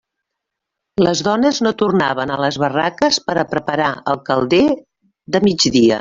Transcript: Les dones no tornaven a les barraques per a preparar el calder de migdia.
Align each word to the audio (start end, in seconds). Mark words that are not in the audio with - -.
Les 1.07 1.19
dones 1.27 1.59
no 1.65 1.73
tornaven 1.81 2.33
a 2.35 2.39
les 2.43 2.57
barraques 2.63 3.19
per 3.27 3.35
a 3.41 3.47
preparar 3.51 3.91
el 4.15 4.19
calder 4.31 4.63
de 5.37 5.43
migdia. 5.49 5.99